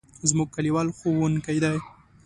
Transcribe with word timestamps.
زموږ 0.29 0.47
کلیوال 0.55 0.87
ښوونکی 0.97 1.57
دی. 1.63 1.77